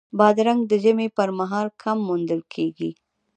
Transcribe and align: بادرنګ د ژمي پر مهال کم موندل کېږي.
بادرنګ 0.17 0.61
د 0.67 0.73
ژمي 0.83 1.07
پر 1.17 1.29
مهال 1.39 1.67
کم 1.81 1.97
موندل 2.07 2.41
کېږي. 2.53 2.91